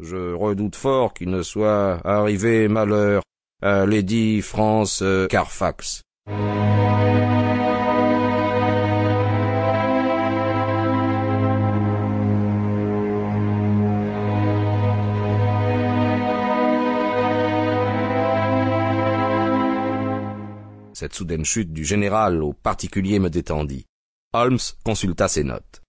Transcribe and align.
Je 0.00 0.32
redoute 0.32 0.74
fort 0.74 1.12
qu'il 1.12 1.28
ne 1.28 1.42
soit 1.42 2.00
arrivé 2.06 2.66
malheur 2.68 3.22
à 3.60 3.84
Lady 3.84 4.40
France 4.40 5.04
Carfax. 5.28 6.02
Cette 20.94 21.14
soudaine 21.14 21.44
chute 21.44 21.72
du 21.72 21.84
général 21.84 22.42
au 22.42 22.54
particulier 22.54 23.18
me 23.18 23.28
détendit. 23.28 23.84
Holmes 24.32 24.58
consulta 24.84 25.28
ses 25.28 25.44
notes. 25.44 25.81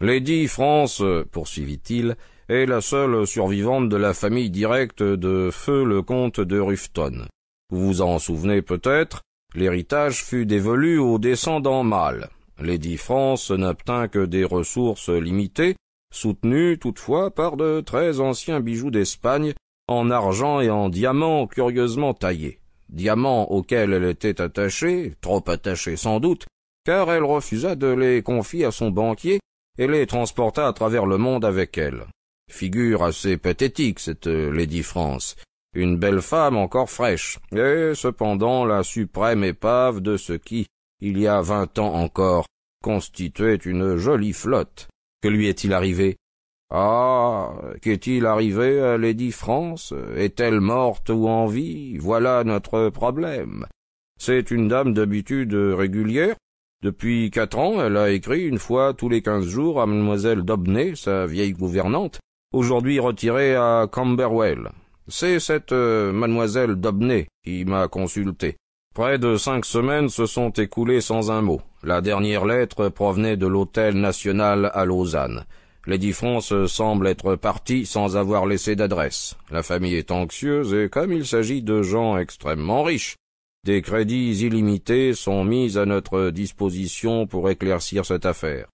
Lady 0.00 0.48
France, 0.48 1.02
poursuivit-il, 1.30 2.16
est 2.48 2.66
la 2.66 2.80
seule 2.80 3.26
survivante 3.26 3.88
de 3.88 3.96
la 3.96 4.12
famille 4.12 4.50
directe 4.50 5.02
de 5.02 5.50
feu 5.52 5.84
le 5.84 6.02
comte 6.02 6.40
de 6.40 6.58
Rufton. 6.58 7.26
Vous 7.70 7.86
vous 7.86 8.02
en 8.02 8.18
souvenez 8.18 8.60
peut-être, 8.60 9.22
l'héritage 9.54 10.24
fut 10.24 10.46
dévolu 10.46 10.98
aux 10.98 11.18
descendants 11.18 11.84
mâles. 11.84 12.28
Lady 12.58 12.96
France 12.96 13.50
n'obtint 13.50 14.08
que 14.08 14.26
des 14.26 14.44
ressources 14.44 15.10
limitées, 15.10 15.76
soutenues 16.12 16.78
toutefois 16.78 17.30
par 17.30 17.56
de 17.56 17.80
très 17.80 18.20
anciens 18.20 18.60
bijoux 18.60 18.90
d'Espagne, 18.90 19.54
en 19.86 20.10
argent 20.10 20.60
et 20.60 20.70
en 20.70 20.88
diamants 20.88 21.46
curieusement 21.46 22.14
taillés. 22.14 22.58
Diamants 22.88 23.50
auxquels 23.50 23.92
elle 23.92 24.04
était 24.04 24.40
attachée, 24.40 25.14
trop 25.20 25.42
attachée 25.48 25.96
sans 25.96 26.18
doute, 26.20 26.46
car 26.84 27.12
elle 27.12 27.24
refusa 27.24 27.76
de 27.76 27.86
les 27.86 28.22
confier 28.22 28.64
à 28.64 28.70
son 28.70 28.90
banquier 28.90 29.38
et 29.78 29.86
les 29.86 30.06
transporta 30.06 30.66
à 30.66 30.72
travers 30.72 31.06
le 31.06 31.18
monde 31.18 31.44
avec 31.44 31.78
elle. 31.78 32.06
Figure 32.50 33.02
assez 33.02 33.36
pathétique, 33.36 34.00
cette 34.00 34.26
Lady 34.26 34.82
France. 34.82 35.36
Une 35.74 35.96
belle 35.96 36.20
femme 36.20 36.56
encore 36.56 36.90
fraîche, 36.90 37.38
et 37.52 37.92
cependant 37.94 38.64
la 38.64 38.82
suprême 38.82 39.42
épave 39.42 40.00
de 40.00 40.16
ce 40.16 40.34
qui, 40.34 40.66
il 41.00 41.18
y 41.18 41.26
a 41.26 41.40
vingt 41.40 41.78
ans 41.78 41.94
encore, 41.94 42.46
constituait 42.82 43.56
une 43.56 43.96
jolie 43.96 44.32
flotte. 44.32 44.88
Que 45.22 45.28
lui 45.28 45.48
est-il 45.48 45.72
arrivé? 45.72 46.16
Ah. 46.70 47.52
Qu'est-il 47.82 48.26
arrivé 48.26 48.80
à 48.80 48.98
Lady 48.98 49.32
France? 49.32 49.94
Est-elle 50.16 50.60
morte 50.60 51.08
ou 51.10 51.28
en 51.28 51.46
vie? 51.46 51.98
Voilà 51.98 52.44
notre 52.44 52.90
problème. 52.90 53.66
C'est 54.18 54.50
une 54.50 54.68
dame 54.68 54.94
d'habitude 54.94 55.54
régulière, 55.54 56.36
depuis 56.84 57.30
quatre 57.30 57.58
ans, 57.58 57.82
elle 57.82 57.96
a 57.96 58.10
écrit 58.10 58.46
une 58.46 58.58
fois 58.58 58.92
tous 58.92 59.08
les 59.08 59.22
quinze 59.22 59.46
jours 59.46 59.80
à 59.80 59.86
mademoiselle 59.86 60.42
Dobney, 60.42 60.94
sa 60.94 61.24
vieille 61.24 61.54
gouvernante, 61.54 62.20
aujourd'hui 62.52 63.00
retirée 63.00 63.56
à 63.56 63.88
Camberwell. 63.90 64.68
C'est 65.08 65.40
cette 65.40 65.72
euh, 65.72 66.12
mademoiselle 66.12 66.74
Dobney 66.74 67.26
qui 67.42 67.64
m'a 67.64 67.88
consulté. 67.88 68.56
Près 68.94 69.18
de 69.18 69.38
cinq 69.38 69.64
semaines 69.64 70.10
se 70.10 70.26
sont 70.26 70.50
écoulées 70.50 71.00
sans 71.00 71.30
un 71.30 71.40
mot. 71.40 71.62
La 71.82 72.02
dernière 72.02 72.44
lettre 72.44 72.90
provenait 72.90 73.38
de 73.38 73.46
l'hôtel 73.46 73.98
national 73.98 74.70
à 74.74 74.84
Lausanne. 74.84 75.46
Lady 75.86 76.12
France 76.12 76.52
semble 76.66 77.06
être 77.06 77.34
partie 77.36 77.86
sans 77.86 78.18
avoir 78.18 78.44
laissé 78.44 78.76
d'adresse. 78.76 79.38
La 79.50 79.62
famille 79.62 79.94
est 79.96 80.10
anxieuse 80.10 80.74
et 80.74 80.90
comme 80.90 81.12
il 81.12 81.24
s'agit 81.24 81.62
de 81.62 81.80
gens 81.80 82.18
extrêmement 82.18 82.82
riches, 82.82 83.16
des 83.64 83.80
crédits 83.80 84.44
illimités 84.44 85.14
sont 85.14 85.42
mis 85.42 85.78
à 85.78 85.86
notre 85.86 86.30
disposition 86.30 87.26
pour 87.26 87.48
éclaircir 87.48 88.04
cette 88.04 88.26
affaire. 88.26 88.66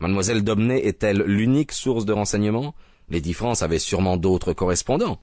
Mademoiselle 0.00 0.44
Domney 0.44 0.78
est-elle 0.86 1.22
l'unique 1.26 1.72
source 1.72 2.04
de 2.04 2.12
renseignements? 2.12 2.74
Lady 3.08 3.32
France 3.32 3.62
avait 3.62 3.80
sûrement 3.80 4.16
d'autres 4.16 4.52
correspondants. 4.52 5.18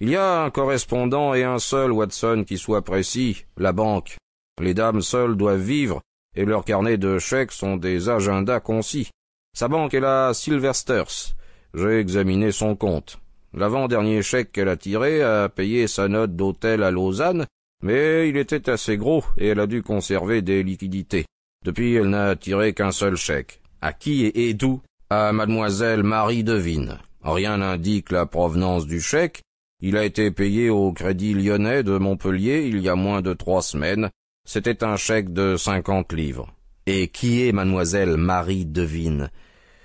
Il 0.00 0.10
y 0.10 0.16
a 0.16 0.42
un 0.42 0.50
correspondant 0.50 1.34
et 1.34 1.42
un 1.42 1.58
seul, 1.58 1.90
Watson, 1.90 2.44
qui 2.46 2.56
soit 2.56 2.82
précis, 2.82 3.44
la 3.56 3.72
banque. 3.72 4.16
Les 4.60 4.74
dames 4.74 5.02
seules 5.02 5.36
doivent 5.36 5.60
vivre, 5.60 6.00
et 6.34 6.44
leurs 6.44 6.64
carnets 6.64 6.98
de 6.98 7.18
chèques 7.18 7.52
sont 7.52 7.76
des 7.76 8.08
agendas 8.08 8.60
concis. 8.60 9.10
Sa 9.56 9.68
banque 9.68 9.94
est 9.94 10.00
la 10.00 10.34
Silversters. 10.34 11.34
J'ai 11.74 11.98
examiné 11.98 12.52
son 12.52 12.76
compte. 12.76 13.18
L'avant-dernier 13.54 14.22
chèque 14.22 14.52
qu'elle 14.52 14.68
a 14.68 14.76
tiré 14.76 15.22
a 15.22 15.48
payé 15.48 15.86
sa 15.86 16.08
note 16.08 16.36
d'hôtel 16.36 16.82
à 16.82 16.90
Lausanne, 16.90 17.46
mais 17.82 18.28
il 18.28 18.36
était 18.36 18.68
assez 18.68 18.96
gros 18.96 19.24
et 19.36 19.48
elle 19.48 19.60
a 19.60 19.66
dû 19.66 19.82
conserver 19.82 20.42
des 20.42 20.62
liquidités. 20.62 21.24
Depuis, 21.64 21.94
elle 21.94 22.10
n'a 22.10 22.36
tiré 22.36 22.72
qu'un 22.72 22.92
seul 22.92 23.16
chèque. 23.16 23.60
À 23.80 23.92
qui 23.92 24.26
et 24.26 24.54
d'où? 24.54 24.80
À 25.10 25.32
mademoiselle 25.32 26.02
Marie 26.02 26.44
Devine. 26.44 26.98
Rien 27.22 27.58
n'indique 27.58 28.10
la 28.10 28.26
provenance 28.26 28.86
du 28.86 29.00
chèque. 29.00 29.42
Il 29.80 29.96
a 29.96 30.04
été 30.04 30.30
payé 30.30 30.70
au 30.70 30.92
Crédit 30.92 31.34
Lyonnais 31.34 31.82
de 31.82 31.96
Montpellier 31.98 32.66
il 32.66 32.80
y 32.80 32.88
a 32.88 32.96
moins 32.96 33.22
de 33.22 33.32
trois 33.32 33.62
semaines, 33.62 34.10
c'était 34.48 34.82
un 34.82 34.96
chèque 34.96 35.34
de 35.34 35.58
cinquante 35.58 36.14
livres. 36.14 36.48
Et 36.86 37.08
qui 37.08 37.46
est 37.46 37.52
mademoiselle 37.52 38.16
Marie 38.16 38.64
Devine? 38.64 39.30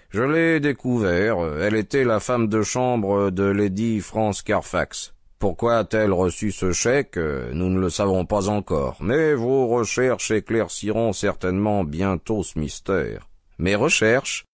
Je 0.09 0.23
l'ai 0.23 0.61
découvert. 0.61 1.37
Elle 1.59 1.75
était 1.75 2.05
la 2.05 2.21
femme 2.21 2.47
de 2.47 2.61
chambre 2.61 3.29
de 3.29 3.43
Lady 3.43 3.99
France 3.99 4.41
Carfax. 4.41 5.13
Pourquoi 5.37 5.79
a-t-elle 5.79 6.13
reçu 6.13 6.53
ce 6.53 6.71
chèque? 6.71 7.17
Nous 7.17 7.67
ne 7.67 7.77
le 7.77 7.89
savons 7.89 8.25
pas 8.25 8.47
encore, 8.47 8.95
mais 9.01 9.33
vos 9.33 9.67
recherches 9.67 10.31
éclairciront 10.31 11.11
certainement 11.11 11.83
bientôt 11.83 12.41
ce 12.41 12.57
mystère. 12.57 13.27
Mes 13.59 13.75
recherches? 13.75 14.45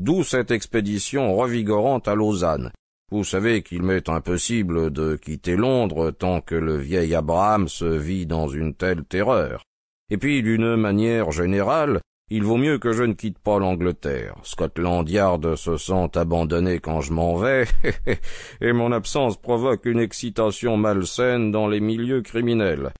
D'où 0.00 0.24
cette 0.24 0.50
expédition 0.50 1.36
revigorante 1.36 2.08
à 2.08 2.14
Lausanne. 2.14 2.70
Vous 3.10 3.24
savez 3.24 3.62
qu'il 3.62 3.82
m'est 3.82 4.10
impossible 4.10 4.90
de 4.90 5.16
quitter 5.16 5.56
Londres 5.56 6.10
tant 6.10 6.42
que 6.42 6.54
le 6.54 6.76
vieil 6.76 7.14
Abraham 7.14 7.66
se 7.66 7.86
vit 7.86 8.26
dans 8.26 8.48
une 8.48 8.74
telle 8.74 9.04
terreur. 9.04 9.62
Et 10.10 10.18
puis, 10.18 10.42
d'une 10.42 10.76
manière 10.76 11.30
générale, 11.30 12.00
il 12.30 12.44
vaut 12.44 12.58
mieux 12.58 12.78
que 12.78 12.92
je 12.92 13.04
ne 13.04 13.14
quitte 13.14 13.38
pas 13.38 13.58
l'Angleterre. 13.58 14.34
Scotland 14.42 15.08
Yard 15.08 15.56
se 15.56 15.78
sent 15.78 16.10
abandonné 16.14 16.78
quand 16.80 17.00
je 17.00 17.14
m'en 17.14 17.36
vais, 17.36 17.66
et 18.60 18.72
mon 18.72 18.92
absence 18.92 19.38
provoque 19.40 19.86
une 19.86 20.00
excitation 20.00 20.76
malsaine 20.76 21.50
dans 21.50 21.66
les 21.66 21.80
milieux 21.80 22.20
criminels. 22.20 22.92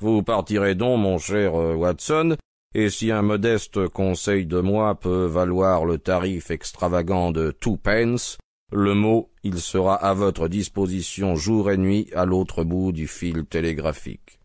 Vous 0.00 0.22
partirez 0.22 0.76
donc, 0.76 1.00
mon 1.00 1.18
cher 1.18 1.56
euh, 1.56 1.74
Watson, 1.74 2.36
et 2.74 2.90
si 2.90 3.10
un 3.10 3.22
modeste 3.22 3.88
conseil 3.88 4.46
de 4.46 4.60
moi 4.60 4.94
peut 4.94 5.24
valoir 5.24 5.84
le 5.84 5.98
tarif 5.98 6.52
extravagant 6.52 7.32
de 7.32 7.50
two 7.50 7.76
pence, 7.76 8.38
le 8.72 8.94
mot, 8.94 9.30
il 9.44 9.60
sera 9.60 9.94
à 9.94 10.12
votre 10.12 10.48
disposition 10.48 11.36
jour 11.36 11.70
et 11.70 11.76
nuit 11.76 12.08
à 12.14 12.24
l'autre 12.24 12.64
bout 12.64 12.92
du 12.92 13.06
fil 13.06 13.44
télégraphique. 13.46 14.40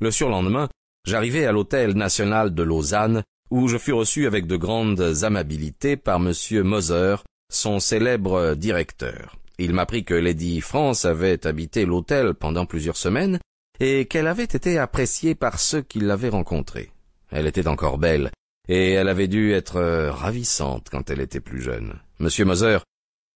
Le 0.00 0.10
surlendemain, 0.10 0.68
j'arrivai 1.06 1.46
à 1.46 1.52
l'hôtel 1.52 1.92
national 1.94 2.52
de 2.52 2.62
Lausanne, 2.64 3.22
où 3.52 3.68
je 3.68 3.78
fus 3.78 3.92
reçu 3.92 4.26
avec 4.26 4.48
de 4.48 4.56
grandes 4.56 5.22
amabilités 5.22 5.96
par 5.96 6.16
M. 6.16 6.32
Moser, 6.64 7.16
son 7.52 7.78
célèbre 7.78 8.54
directeur. 8.54 9.36
Il 9.58 9.74
m'apprit 9.74 10.04
que 10.04 10.14
Lady 10.14 10.60
France 10.60 11.04
avait 11.04 11.46
habité 11.46 11.84
l'hôtel 11.84 12.34
pendant 12.34 12.66
plusieurs 12.66 12.96
semaines 12.96 13.38
et 13.78 14.06
qu'elle 14.06 14.26
avait 14.26 14.44
été 14.44 14.78
appréciée 14.78 15.34
par 15.34 15.60
ceux 15.60 15.82
qui 15.82 16.00
l'avaient 16.00 16.28
rencontrée. 16.28 16.90
Elle 17.30 17.46
était 17.46 17.68
encore 17.68 17.98
belle, 17.98 18.30
et 18.68 18.92
elle 18.92 19.08
avait 19.08 19.28
dû 19.28 19.52
être 19.52 19.80
ravissante 20.10 20.88
quand 20.90 21.10
elle 21.10 21.20
était 21.20 21.40
plus 21.40 21.62
jeune. 21.62 21.94
Monsieur 22.18 22.44
Moser 22.44 22.78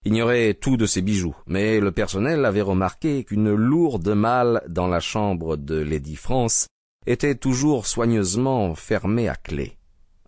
ignorait 0.05 0.55
tout 0.55 0.77
de 0.77 0.87
ses 0.87 1.03
bijoux, 1.03 1.37
mais 1.47 1.81
le 1.81 1.93
personnel 1.93 2.45
avait 2.45 2.63
remarqué 2.63 3.25
qu'une 3.25 3.53
lourde 3.53 4.09
malle 4.09 4.63
dans 4.69 4.87
la 4.87 5.01
chambre 5.01 5.57
de 5.57 5.77
Lady 5.77 6.17
France 6.17 6.69
était 7.07 7.35
toujours 7.35 7.87
soigneusement 7.87 8.75
fermée 8.75 9.29
à 9.29 9.35
clé. 9.35 9.77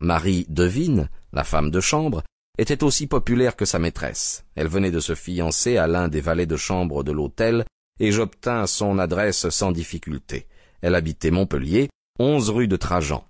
Marie 0.00 0.46
Devine, 0.48 1.08
la 1.32 1.44
femme 1.44 1.70
de 1.70 1.80
chambre, 1.80 2.22
était 2.58 2.82
aussi 2.82 3.06
populaire 3.06 3.56
que 3.56 3.64
sa 3.64 3.78
maîtresse. 3.78 4.44
Elle 4.56 4.68
venait 4.68 4.90
de 4.90 5.00
se 5.00 5.14
fiancer 5.14 5.76
à 5.76 5.86
l'un 5.86 6.08
des 6.08 6.20
valets 6.20 6.46
de 6.46 6.56
chambre 6.56 7.04
de 7.04 7.12
l'hôtel, 7.12 7.64
et 8.00 8.12
j'obtins 8.12 8.66
son 8.66 8.98
adresse 8.98 9.48
sans 9.48 9.72
difficulté. 9.72 10.46
Elle 10.82 10.94
habitait 10.94 11.30
Montpellier, 11.30 11.88
onze 12.18 12.50
rue 12.50 12.68
de 12.68 12.76
Trajan. 12.76 13.24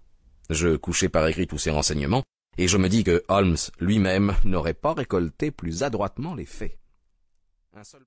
Je 0.51 0.77
couchai 0.77 1.09
par 1.09 1.27
écrit 1.29 1.47
tous 1.47 1.59
ces 1.59 1.71
renseignements, 1.71 2.25
et 2.57 2.69
je 2.69 2.79
me 2.79 2.89
dis 2.89 3.05
que 3.05 3.23
Holmes 3.29 3.57
lui-même 3.79 4.35
n'aurait 4.45 4.75
pas 4.75 4.95
récolté 4.95 5.51
plus 5.51 5.83
adroitement 5.83 6.35
les 6.35 6.47
faits. 6.47 6.79